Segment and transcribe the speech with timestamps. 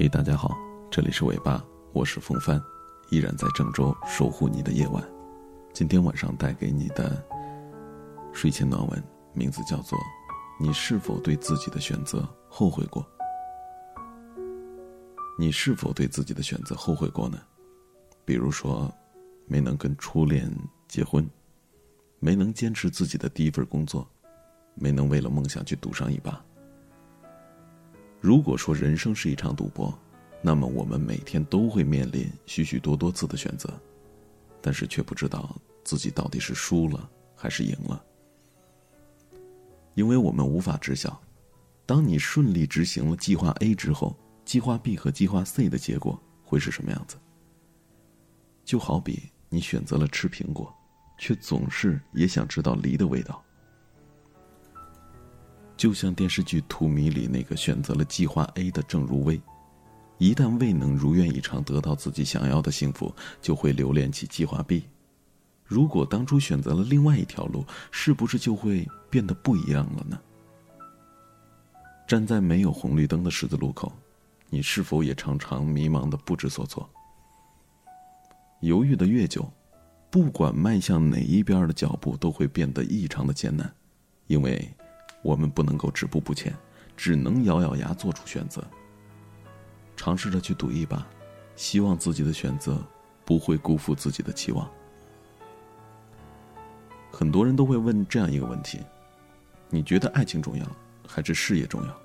[0.00, 0.56] 嘿，大家好，
[0.92, 1.60] 这里是尾巴，
[1.92, 2.62] 我是风帆，
[3.10, 5.02] 依然在郑州守护你的夜晚。
[5.72, 7.20] 今天晚上带给你的
[8.32, 9.98] 睡前暖文，名字叫做
[10.60, 13.02] 《你是否对自己的选择后悔过》？
[15.36, 17.36] 你是否对自己的选择后悔过呢？
[18.24, 18.88] 比如说，
[19.46, 20.48] 没能跟初恋
[20.86, 21.28] 结婚，
[22.20, 24.08] 没能坚持自己的第一份工作，
[24.76, 26.40] 没能为了梦想去赌上一把。
[28.20, 29.96] 如果说人生是一场赌博，
[30.42, 33.72] 那么我们每天都会面临许许多多次的选择，
[34.60, 38.04] 但是却不知道自己到底是输了还是赢了，
[39.94, 41.20] 因为我们无法知晓，
[41.86, 47.16] 当你顺利执行了计划 A 之后，计划 B 和计划 C 的结果会是什么样子。
[48.64, 50.74] 就好比你选择了吃苹果，
[51.18, 53.42] 却总是也想知道梨的味道。
[55.78, 59.40] 就像电视剧《荼蘼》里那个选择了计划 A 的郑如薇，
[60.18, 64.82] 一旦未能如愿以偿得到自己想要的幸福，就会留恋起计划 B。
[65.64, 70.20] 如果当初选择了另外一条路，是不是就会变得不一样了呢？
[72.08, 73.92] 站在没有红绿灯的十字路口，
[74.50, 76.90] 你是否也常常迷茫的不知所措？
[78.62, 79.48] 犹豫的越久，
[80.10, 83.72] 不管迈向哪一边的脚步都会变得异常的艰难，
[84.26, 84.68] 因为。
[85.22, 86.54] 我们不能够止步不前，
[86.96, 88.62] 只能咬咬牙做出选择。
[89.96, 91.06] 尝试着去赌一把，
[91.56, 92.82] 希望自己的选择
[93.24, 94.68] 不会辜负自己的期望。
[97.10, 98.80] 很多人都会问这样一个问题：
[99.68, 100.64] 你觉得爱情重要
[101.06, 102.00] 还是事业重要？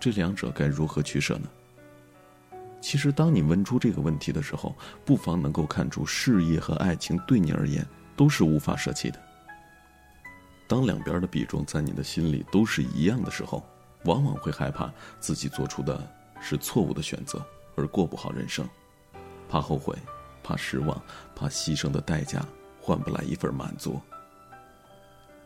[0.00, 1.48] 这两者该如何取舍呢？
[2.80, 9.20] 其实，当你问出这个问题的时候，不妨能够看出，事业和爱情对你而言都是无法舍弃的。
[10.70, 13.66] 当两边的比重在你的心里都是一样的时候，
[14.04, 16.00] 往往会害怕自己做出的
[16.40, 18.64] 是错误的选择，而过不好人生，
[19.48, 19.92] 怕后悔，
[20.44, 21.02] 怕失望，
[21.34, 22.46] 怕牺牲的代价
[22.80, 24.00] 换不来一份满足。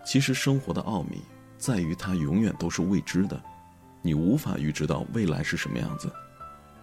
[0.05, 1.23] 其实生活的奥秘
[1.57, 3.43] 在于它永远都是未知的，
[4.03, 6.13] 你无法预知到未来是什么样子。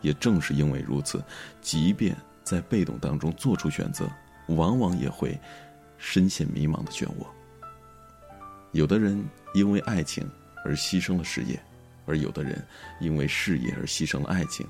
[0.02, 1.24] 也正是因为如此，
[1.62, 4.10] 即便在被动当中做出选择，
[4.48, 5.40] 往往也会
[6.00, 7.28] 深陷迷茫的漩涡。
[8.72, 9.24] 有的人
[9.54, 10.30] 因为爱情
[10.64, 11.62] 而牺牲了事业，
[12.06, 12.66] 而有的人
[13.00, 14.66] 因为事业而牺牲了爱情。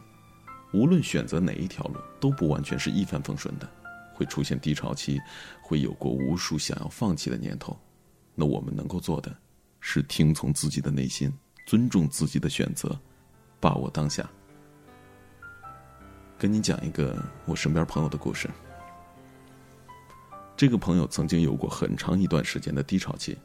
[0.73, 3.69] 无论选择哪一条路，都不完全是一帆风顺的，
[4.13, 5.19] 会出现低潮期，
[5.61, 7.78] 会有过无数想要放弃的念头。
[8.34, 9.35] 那我们能够做的，
[9.81, 11.31] 是听从自己的内心，
[11.67, 12.97] 尊重自己的选择，
[13.59, 14.28] 把握当下。
[16.40, 18.50] 跟你讲一个我身边朋友的故事。
[20.57, 23.38] 这个朋友曾经有过很长一段时间的低潮期。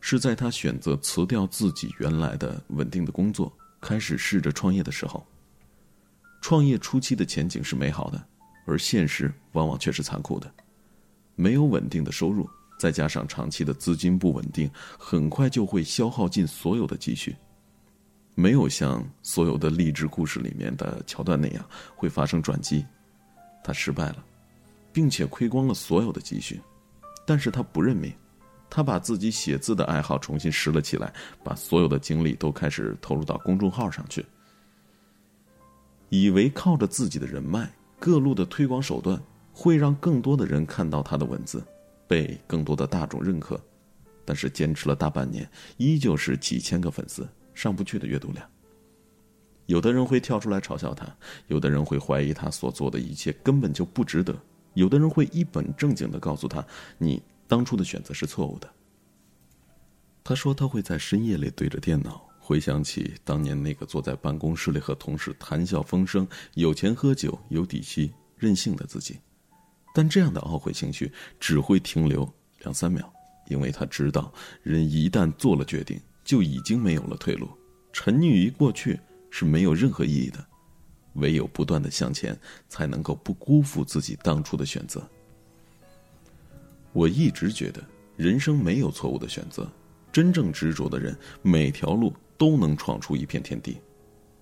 [0.00, 5.26] 是在他选择辞掉自己原来的稳定的工作，开始试着创业的时候。
[6.40, 8.24] 创业初期的前景是美好的，
[8.64, 10.48] 而现实往往却是残酷的。
[11.34, 12.48] 没有稳定的收入，
[12.78, 17.34] 再加上长期的资金不稳定，很快就会消耗尽所有的积蓄。
[18.36, 21.64] 没有像所有的励志故事里面的桥段那样
[21.96, 22.86] 会发生转机，
[23.64, 24.24] 他失败了，
[24.92, 26.60] 并且亏光了所有的积蓄，
[27.26, 28.12] 但是他不认命。
[28.70, 31.12] 他把自己写字的爱好重新拾了起来，
[31.42, 34.24] 把所有的精力都开始投入到公众号上去，
[36.10, 39.18] 以为靠着自己的人脉、各路的推广手段，
[39.52, 41.64] 会让更多的人看到他的文字，
[42.06, 43.58] 被更多的大众认可。
[44.24, 48.46] 但是坚持了大半年，依旧是几千个粉丝上不去的阅读量。
[49.64, 51.06] 有的人会跳出来嘲笑他，
[51.46, 54.38] 有的人会怀疑他所做的一切根本就不值得，
[54.74, 56.62] 有的人会一本正经的告诉他
[56.98, 58.70] ：“你。”当初的选择是错误的。
[60.22, 69.18] 他说他会在深夜里对着电脑回想起当年那个坐在办公室里和同事谈笑风生、有钱喝酒、有底气、任性的自己，
[69.94, 71.10] 但这样的懊悔情绪
[71.40, 73.10] 只会停留两三秒，
[73.48, 74.32] 因为他知道
[74.62, 77.48] 人一旦做了决定，就已经没有了退路，
[77.92, 80.46] 沉溺于过去是没有任何意义的，
[81.14, 85.08] 唯有不断的向前，才能够不辜负自己当初的选择。
[86.98, 87.80] 我一直觉得，
[88.16, 89.70] 人生没有错误的选择，
[90.10, 93.80] 真正执着的人，每条路都能闯出一片天地。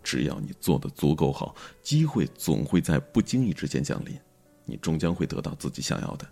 [0.03, 4.19] 只要你做的足够好，机会总会在不经意之间降临，
[4.65, 6.27] 你终将会得到自己想要的。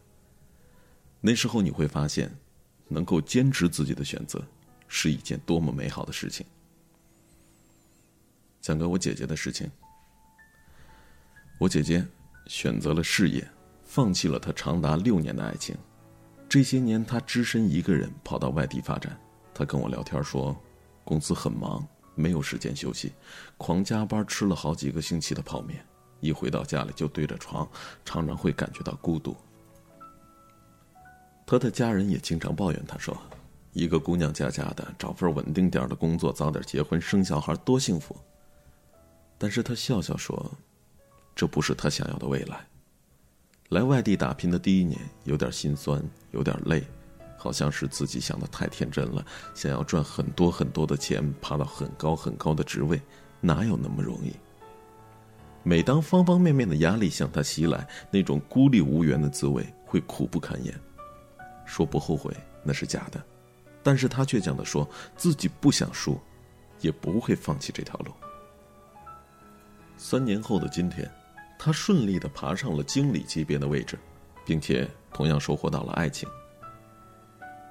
[1.20, 2.34] 那时候你会发现，
[2.88, 4.42] 能够坚持自己的选择，
[4.88, 6.46] 是一件多么美好的事情。
[8.62, 9.70] 讲个我姐姐的事情，
[11.58, 12.02] 我姐姐
[12.46, 13.46] 选择了事业，
[13.82, 15.76] 放弃了她长达六年的爱情。
[16.54, 19.18] 这些年，他只身一个人跑到外地发展。
[19.52, 20.56] 他跟我聊天说，
[21.02, 21.84] 公司很忙，
[22.14, 23.12] 没有时间休息，
[23.56, 25.84] 狂加班吃了好几个星期的泡面，
[26.20, 27.68] 一回到家里就对着床，
[28.04, 29.36] 常常会感觉到孤独。
[31.44, 33.20] 他的家人也经常抱怨他说
[33.74, 38.16] ：“一个姑娘家家的，找份稳定点的工作，早点结婚生小孩，多幸福。”
[39.36, 40.52] 但是他笑笑说
[41.34, 42.64] ：“这不是他想要的未来。”
[43.74, 46.00] 来外地打拼的第一年，有点心酸，
[46.30, 46.80] 有点累，
[47.36, 53.02] 好像是自己想的太天真了，想要赚很多很多的钱，爬到很高很高的职位，
[53.40, 54.32] 哪有那么容易？
[55.64, 60.72] 每当方方面面的压力向他袭来，那种孤立无援的滋味会苦不堪言。
[61.64, 62.32] 说不后悔
[62.62, 63.20] 那是假的，
[63.82, 66.16] 但是他倔强的说自己不想输，
[66.80, 68.12] 也不会放弃这条路。
[69.96, 71.10] 三年后的今天，
[71.64, 73.98] 他顺利的爬上了经理级别的位置，
[74.44, 76.28] 并且同样收获到了爱情。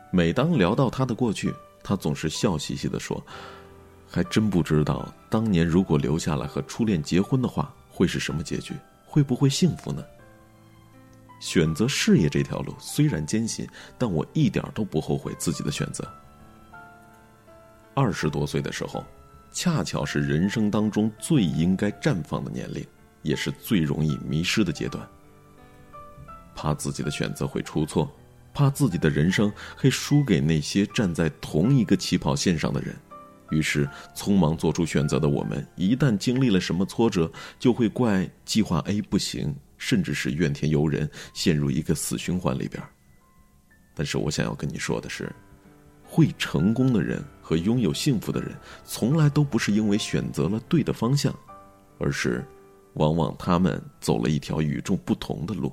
[0.09, 1.53] 每当聊到他的过去，
[1.83, 3.23] 他总是笑嘻嘻的说
[4.09, 8.73] ：“还真不知道当年如果留下来和初恋结婚的话，会是什么结局？
[9.05, 10.03] 会不会幸福呢？”
[11.39, 13.67] 选择事业这条路虽然艰辛，
[13.99, 16.03] 但我一点都不后悔自己的选择。
[17.93, 19.05] 二十多岁的时候，
[19.51, 22.83] 恰巧是人生当中最应该绽放的年龄，
[23.23, 25.07] 也是最容易迷失的阶段。
[26.53, 28.07] 怕自己的选择会出错，
[28.53, 32.95] 怕自己的人生会输给那些站在同一个起跑线上的人，
[33.49, 39.55] 于是匆忙做出选择的我们，一旦经历了什么挫折，就会怪计划 A 不行。
[39.75, 42.81] 甚至是怨天尤人，陷入一个死循环里边。
[43.93, 45.29] 但是我想要跟你说的是，
[46.05, 48.55] 会成功的人和拥有幸福的人，
[48.85, 51.37] 从来都不是因为选择了对的方向，
[51.99, 52.45] 而是，
[52.93, 55.71] 往往他们走了一条与众不同的路。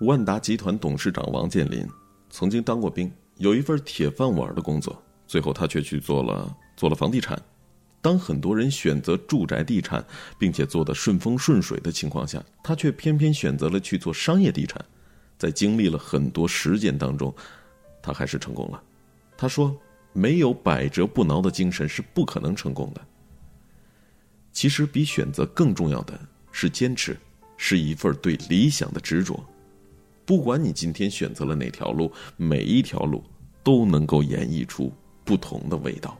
[0.00, 1.86] 万达集团董事长王健林
[2.30, 7.40] 曾经当过兵，有一份铁饭碗的工作，最后他却去做了做了房地产。
[8.02, 10.02] 当很多人选择住宅地产，
[10.38, 14.82] 并且做的顺风顺水的情况下，他却偏偏选择了去做商业地产。
[15.36, 17.34] 在经历了很多实践当中，
[18.02, 18.82] 他还是成功了。
[19.36, 19.78] 他说
[20.14, 23.00] ：“没有百折不挠的精神是不可能成功的。”
[24.52, 26.18] 其实，比选择更重要的
[26.52, 27.16] 是坚持，
[27.56, 29.42] 是一份对理想的执着。
[30.26, 33.24] 不管你今天选择了哪条路，每一条路
[33.62, 34.92] 都能够演绎出
[35.24, 36.19] 不同的味道。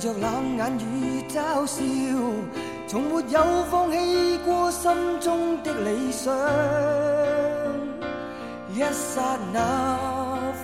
[0.00, 1.82] 迎着冷眼与嘲笑，
[2.88, 3.38] 从没有
[3.70, 6.34] 放弃过心中的理想。
[8.72, 9.98] 一刹那，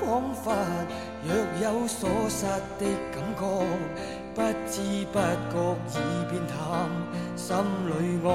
[0.00, 0.54] 仿佛
[1.22, 1.28] 若
[1.62, 2.46] 有所失
[2.78, 3.42] 的感觉，
[4.34, 4.40] 不
[4.70, 4.80] 知
[5.12, 5.18] 不
[5.52, 5.54] 觉
[5.90, 5.94] 已
[6.30, 6.56] 变淡，
[7.36, 7.46] 心
[7.90, 7.92] 里
[8.24, 8.26] 爱。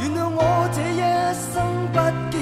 [0.00, 0.38] 原谅我
[0.72, 1.00] 这一
[1.38, 1.54] 生
[1.92, 1.96] 不
[2.32, 2.34] 羁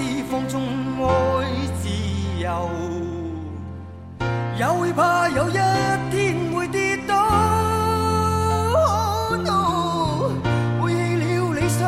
[4.58, 7.14] 也会怕有一天会跌倒，
[9.32, 11.80] 背弃了理想，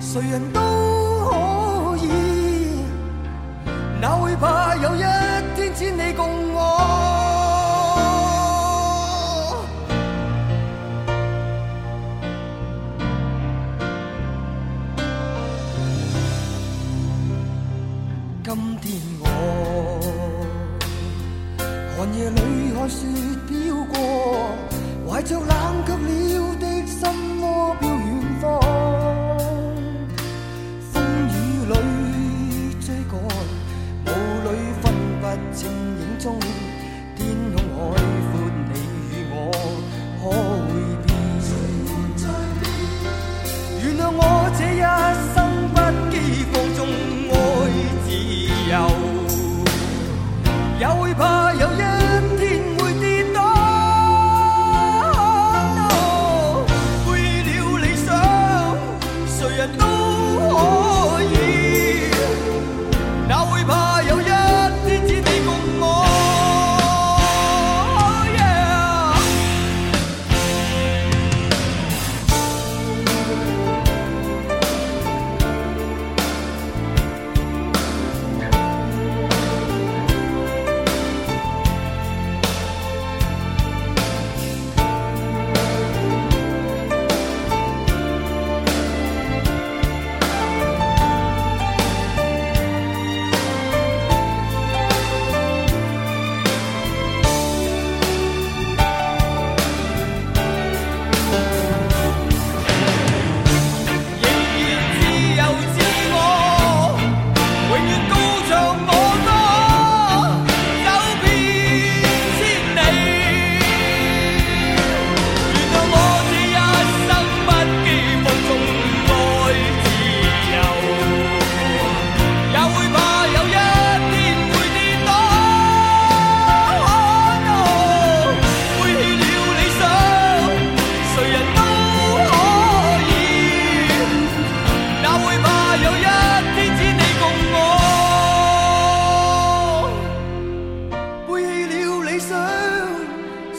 [0.00, 0.59] 谁人都
[22.40, 23.06] 寒夜里看雪
[23.46, 23.52] 飘
[23.84, 23.94] 过，
[25.06, 25.48] 怀着冷
[25.84, 27.00] 却了的心
[27.42, 28.00] 窝飘远
[28.40, 28.58] 方。
[30.90, 31.36] 风雨
[31.68, 31.74] 里
[32.80, 33.20] 追赶，
[34.06, 34.08] 雾
[34.44, 34.48] 里
[34.80, 34.84] 分
[35.20, 36.40] 不清影踪。
[37.16, 37.78] 天空海
[38.32, 38.32] 阔，
[38.72, 38.74] 你
[39.10, 39.36] 与我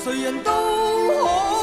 [0.03, 1.60] 谁人都可